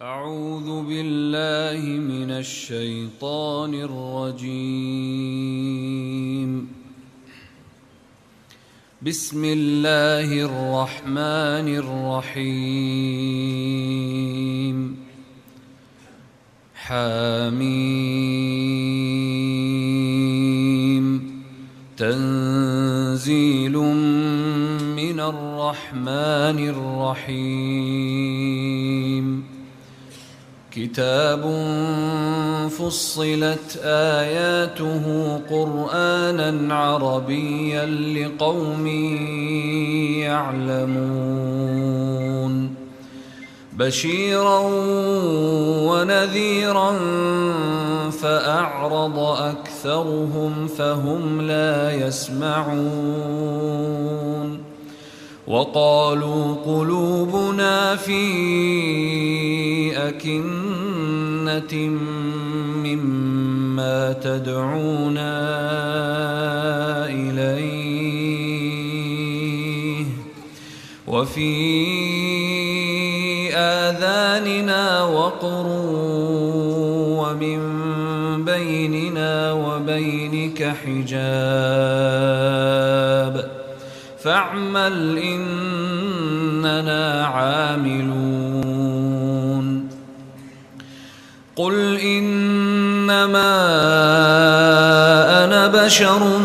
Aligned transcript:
أعوذ 0.00 0.84
بالله 0.84 1.80
من 1.88 2.30
الشيطان 2.30 3.74
الرجيم. 3.74 4.52
بسم 9.02 9.44
الله 9.44 10.40
الرحمن 10.44 11.68
الرحيم. 11.76 12.56
حميم. 16.74 17.86
تنزيل 21.96 23.72
من 24.96 25.20
الرحمن 25.20 26.58
الرحيم. 26.68 27.56
كتاب 30.76 31.42
فصلت 32.78 33.80
آياته 33.84 35.04
قرآنا 35.50 36.74
عربيا 36.74 37.86
لقوم 37.86 38.86
يعلمون 40.20 41.66
بشيرا 43.72 44.60
ونذيرا 45.88 46.92
فأعرض 48.10 49.18
أكثرهم 49.18 50.66
فهم 50.66 51.40
لا 51.40 51.92
يسمعون 52.06 53.46
وقالوا 55.46 56.54
قلوبنا 56.54 57.96
في 57.96 58.18
أكنة 60.08 61.74
مما 62.84 64.12
تدعونا 64.12 65.36
إليه 67.06 68.46
وفي 71.06 71.56
آذاننا 73.54 75.02
وقر 75.04 75.66
ومن 77.22 77.60
بيننا 78.44 79.52
وبينك 79.52 80.74
حجاب 80.84 82.26
فاعمل 84.26 85.18
إننا 85.18 87.04
عاملون. 87.26 88.26
قل 91.56 91.98
إنما 91.98 93.54
أنا 95.44 95.66
بشر 95.66 96.38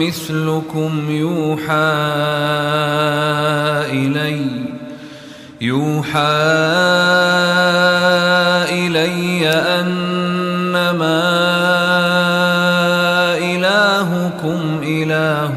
مثلكم 0.00 1.10
يوحى 1.10 1.92
إلي 3.92 4.46
يوحى 5.60 6.20
إلي 8.72 9.48
أنما 9.48 11.20
إلهكم 13.38 14.80
إله 14.82 15.56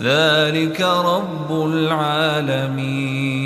ذلك 0.00 0.80
رب 0.80 1.50
العالمين. 1.50 3.36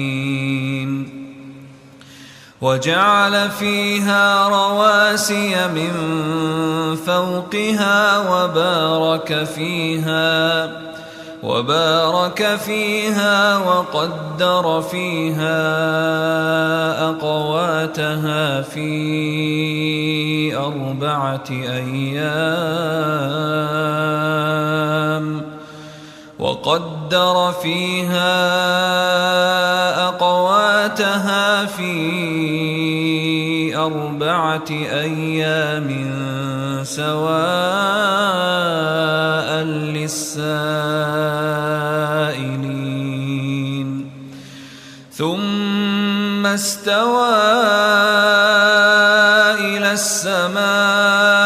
وجعل 2.61 3.51
فيها 3.51 4.49
رواسي 4.49 5.69
من 5.69 5.93
فوقها 7.07 8.19
وبارك 8.19 9.45
فيها 9.45 10.71
وبارك 11.43 12.57
فيها 12.57 13.57
وقدر 13.57 14.83
فيها 14.83 15.61
أقواتها 17.09 18.63
في 18.63 20.57
أربعة 20.57 21.49
أيام. 21.51 23.00
وقدر 26.41 27.53
فيها 27.63 28.37
أقواتها 30.09 31.67
في 31.67 31.93
أربعة 33.77 34.65
أيام 34.71 35.91
سواء 36.85 37.61
للسائلين. 40.01 40.61
ثم 45.13 46.47
استوى 46.47 47.37
إلى 49.61 49.93
السماء 49.93 51.40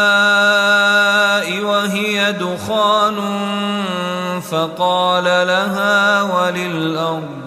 فقال 4.51 5.23
لها 5.23 6.21
وللأرض 6.21 7.45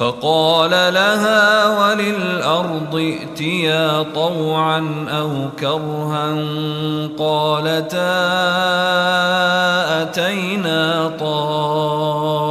فقال 0.00 0.70
لها 0.70 1.66
وللأرض 1.78 2.94
ائتيا 2.94 4.02
طوعا 4.14 5.06
أو 5.10 5.48
كرها 5.60 6.32
قالتا 7.18 8.20
أتينا 10.02 11.12
طائعين. 11.20 12.50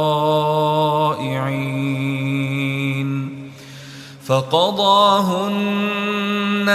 فقضاهن 4.26 5.70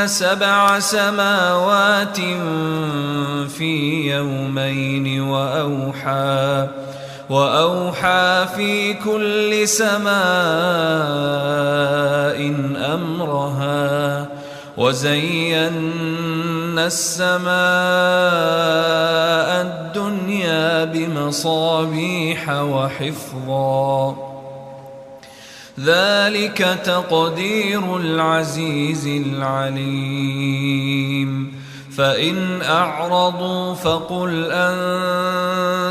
سبع 0.05 0.79
سماوات 0.79 2.17
في 3.47 4.11
يومين 4.11 5.21
وأوحى 5.21 6.67
وأوحى 7.29 8.47
في 8.55 8.93
كل 8.93 9.67
سماء 9.67 10.15
أمرها 12.93 14.27
وزينا 14.77 16.85
السماء 16.85 17.45
الدنيا 19.61 20.83
بمصابيح 20.83 22.49
وحفظا. 22.49 24.15
ذلك 25.79 26.79
تقدير 26.85 27.97
العزيز 27.97 29.07
العليم. 29.07 30.85
فإن 31.97 32.61
أعرضوا 32.61 33.73
فقل 33.73 34.51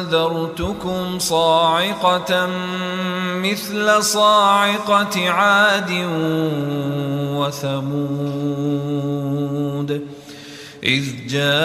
أنذرتكم 0.01 1.19
صاعقة 1.19 2.49
مثل 3.43 4.03
صاعقة 4.03 5.31
عاد 5.31 5.91
وثمود. 7.35 8.65
إذ 10.85 11.05
جاءتهم 11.29 11.65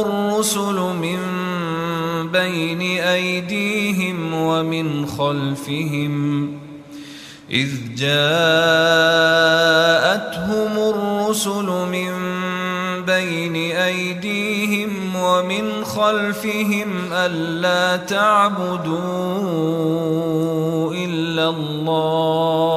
الرسل 0.00 0.74
من 0.74 1.18
بين 2.32 2.80
أيديهم 3.00 4.34
ومن 4.34 5.06
خلفهم 5.06 6.69
إذ 7.52 7.68
جاءتهم 7.96 8.20
الرسل 10.78 11.66
من 11.66 12.10
بين 13.06 13.56
أيديهم 13.76 15.16
ومن 15.16 15.84
خلفهم 15.84 17.12
ألا 17.12 17.96
تعبدوا 17.96 19.00
إلا 20.94 21.48
الله. 21.48 22.70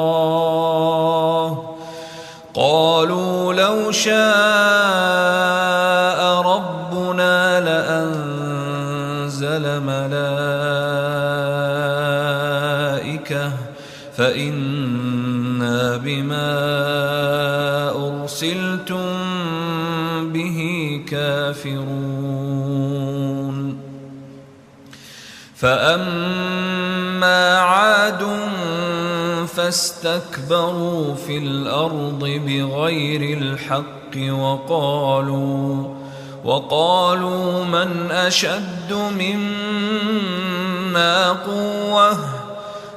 قالوا 2.54 3.54
لو 3.54 3.92
شاء 3.92 5.03
فإنا 14.18 15.98
بما 15.98 16.54
أرسلتم 17.90 19.06
به 20.34 20.60
كافرون. 21.08 21.94
فأما 25.56 27.60
عاد 27.60 28.24
فاستكبروا 29.56 31.16
في 31.16 31.38
الأرض 31.38 32.20
بغير 32.20 33.38
الحق 33.38 34.32
وقالوا 34.32 35.94
وقالوا 36.44 37.66
من 37.66 38.12
أشد 38.12 38.94
منا 39.18 40.52
قوة؟ 41.32 42.43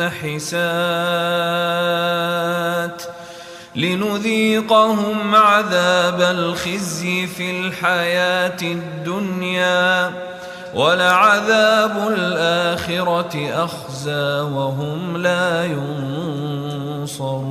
نحسات 0.00 1.40
لنذيقهم 3.76 5.34
عذاب 5.34 6.20
الخزي 6.20 7.26
في 7.26 7.50
الحياة 7.50 8.62
الدنيا 8.62 10.12
ولعذاب 10.74 12.08
الآخرة 12.08 13.64
أخزى 13.64 14.40
وهم 14.40 15.16
لا 15.16 15.64
ينصرون 17.04 17.50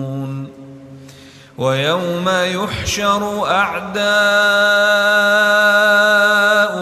ويوم 1.61 2.25
يحشر 2.29 3.21
أعداء 3.47 4.01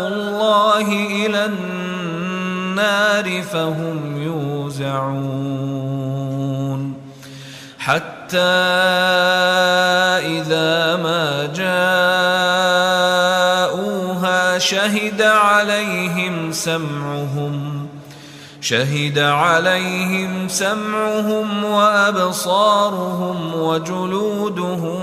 الله 0.08 0.88
إلى 1.26 1.46
النار 1.46 3.42
فهم 3.42 4.22
يوزعون. 4.22 5.70
حتى 7.80 8.38
إذا 10.38 10.96
ما 10.96 11.50
جاءوها 11.56 12.80
شهد 14.58 15.22
عليهم 15.22 16.52
سمعهم 16.52 17.69
شهد 18.62 19.20
عليهم 19.20 20.48
سمعهم 20.48 21.64
وأبصارهم 21.64 23.38
وجلودهم 23.56 25.00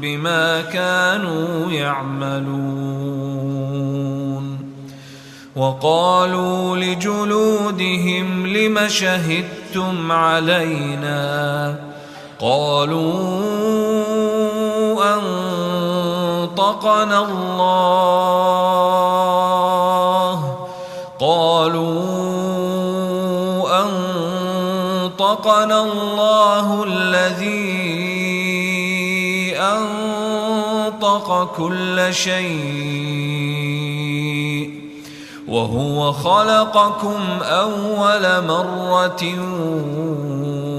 بما 0.00 0.60
كانوا 0.60 1.70
يعملون. 1.72 3.02
وقالوا 5.56 6.76
لجلودهم 6.76 8.46
لم 8.46 8.88
شهدتم 8.88 10.12
علينا؟ 10.12 11.76
قالوا 12.40 13.32
أنطقنا 16.54 17.18
الله 17.24 19.11
أنطقنا 25.32 25.82
الله 25.82 26.84
الذي 26.84 27.52
أنطق 29.56 31.28
كل 31.56 32.14
شيء 32.14 32.52
وهو 35.48 36.12
خلقكم 36.12 37.20
أول 37.42 38.44
مرة 38.46 39.24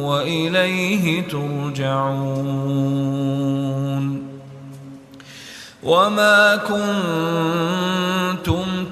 وإليه 0.05 1.27
ترجعون 1.27 2.73
وما 5.83 6.55
كنتم 6.55 7.83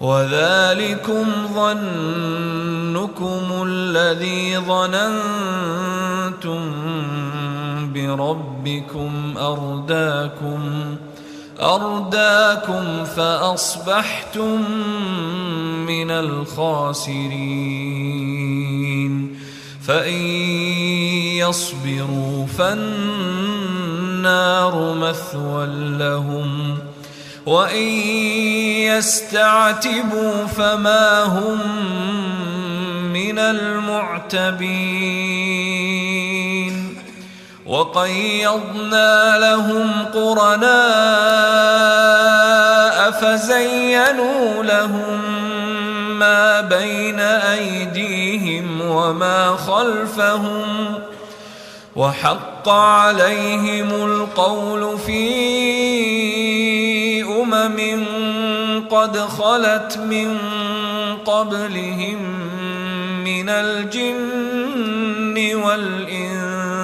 وذلكم 0.00 1.24
ظنكم 1.54 3.42
الذي 3.66 4.58
ظننتم 4.58 5.12
بربكم 7.94 9.34
أرداكم 9.38 10.60
أرداكم 11.60 13.04
فأصبحتم 13.04 14.70
من 15.86 16.10
الخاسرين. 16.10 17.86
فإن 19.86 20.22
يصبروا 21.38 22.46
فالنار 22.46 22.94
مثوى 24.94 25.66
لهم. 25.98 26.78
وإن 27.46 27.88
يستعتبوا 28.90 30.46
فما 30.46 31.22
هم 31.22 31.58
من 33.12 33.38
المعتبين. 33.38 34.66
وقيضنا 37.66 39.38
لهم 39.38 39.90
قرناء 40.14 40.66
فزينوا 43.10 44.62
لهم 44.62 45.20
ما 46.18 46.60
بين 46.60 47.20
أيديهم 47.20 48.80
وما 48.80 49.56
خلفهم. 49.56 50.94
وحق 51.96 52.68
عليهم 52.68 53.90
القول 53.90 54.98
في 54.98 56.55
أمم 57.54 58.04
قد 58.90 59.18
خلت 59.18 59.98
من 59.98 60.38
قبلهم 61.24 62.18
من 63.24 63.48
الجن 63.48 65.54
والإنس 65.54 66.76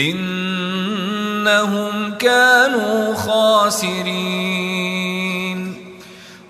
إنهم 0.00 2.14
كانوا 2.14 3.14
خاسرين. 3.14 4.73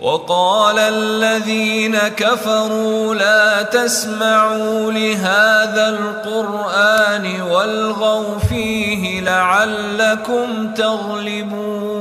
وقال 0.05 0.79
الذين 0.79 1.99
كفروا 1.99 3.15
لا 3.15 3.63
تسمعوا 3.63 4.93
لهذا 4.93 5.89
القرآن 5.89 7.41
والغوا 7.41 8.39
فيه 8.39 9.21
لعلكم 9.21 10.75
تغلبون 10.75 11.95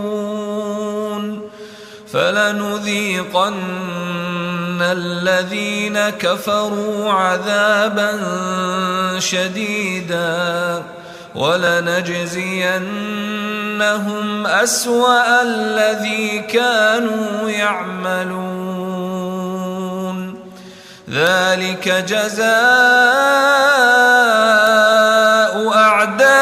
فلنذيقن 2.13 3.53
الذين 4.81 6.10
كفروا 6.10 7.12
عذابا 7.12 8.19
شديدا 9.19 10.83
ولنجزينهم 11.35 12.77
أسوأ 14.47 15.41
الذي 15.41 16.39
كانوا 16.39 17.49
يعملون. 17.49 18.93
ذلك 21.09 21.89
جزاء 22.07 22.53
أعداء 25.75 26.33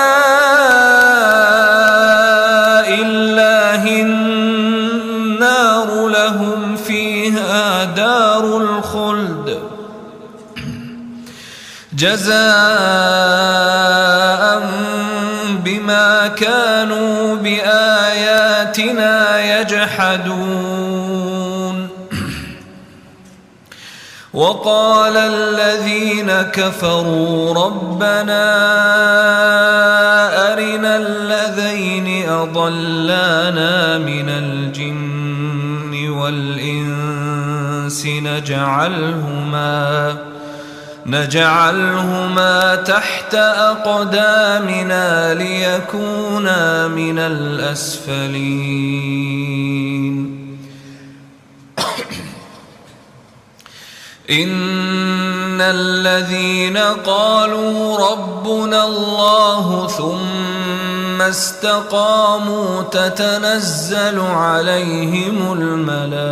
الله. 3.02 3.84
النار 4.02 5.90
لهم 6.08 6.76
فيها 6.76 7.84
دار 7.84 8.58
الخلد. 8.58 9.60
جزاء 11.94 12.61
يجحدون. 19.62 21.42
وقال 24.34 25.18
الذين 25.18 26.32
كفروا 26.32 27.54
ربنا 27.66 28.44
أرنا 30.54 30.98
الذين 30.98 32.30
أضلانا 32.30 33.98
من 33.98 34.30
الجن 34.30 36.10
والإنس 36.10 38.06
نجعلهما 38.06 39.52
نجعلهما 41.06 42.76
تحت 42.76 43.36
أقدامنا 43.36 45.34
ليكونا 45.34 46.88
من 46.88 47.20
الأسفلين. 47.20 48.62
إن 54.30 55.62
الذين 55.62 56.78
قالوا 56.78 57.98
ربنا 58.12 58.86
الله 58.86 59.88
ثم 59.88 61.22
استقاموا 61.22 62.84
تتنزل 62.84 64.20
عليهم 64.20 65.54
الملائكة 65.54 66.32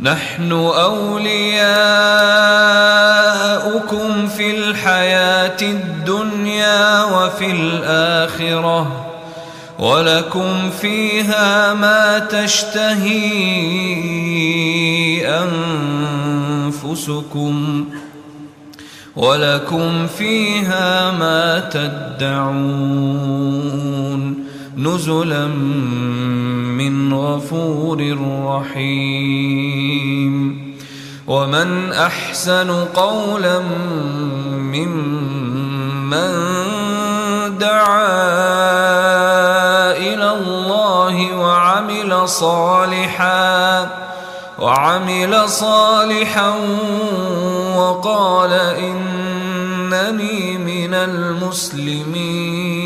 نحن 0.00 0.52
أولياؤكم 0.52 1.48
في 4.28 4.50
الحياة 4.58 5.62
الدنيا 5.62 7.04
وفي 7.04 7.50
الآخرة. 7.50 9.06
ولكم 9.78 10.70
فيها 10.70 11.74
ما 11.74 12.18
تشتهي 12.18 13.22
أنفسكم. 16.86 17.84
ولكم 19.16 20.06
فيها 20.06 21.10
ما 21.10 21.58
تدعون. 21.70 23.22
نزلا 24.76 25.46
من 26.78 27.14
غفور 27.14 28.16
رحيم. 28.46 30.32
ومن 31.26 31.92
أحسن 31.92 32.70
قولا 32.84 33.58
ممن 34.58 36.32
دعا 37.58 38.12
إلى 39.96 40.30
الله 40.38 41.36
وعمل 41.36 42.28
صالحا 42.28 43.90
وعمل 44.58 45.48
صالحا 45.48 46.54
وقال 47.76 48.52
إنني 48.52 50.58
من 50.58 50.94
المسلمين. 50.94 52.81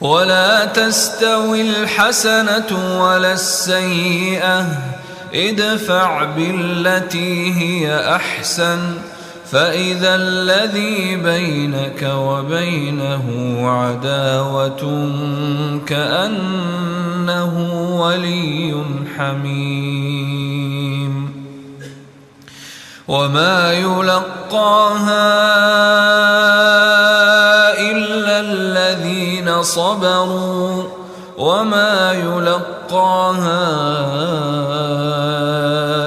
ولا 0.00 0.64
تستوي 0.64 1.60
الحسنة 1.60 3.02
ولا 3.02 3.32
السيئة. 3.32 4.66
ادفع 5.34 6.24
بالتي 6.24 7.54
هي 7.54 8.16
أحسن. 8.16 8.78
فإذا 9.52 10.14
الذي 10.14 11.16
بينك 11.16 12.02
وبينه 12.02 13.24
عداوة 13.70 15.10
كأنه 15.86 17.54
ولي 18.00 18.84
حميم. 19.18 20.10
وما 23.08 23.72
يلقاها 23.72 25.20
إلا 27.80 28.40
الذين 28.40 29.62
صبروا 29.62 30.84
وما 31.38 32.12
يلقاها 32.12 33.68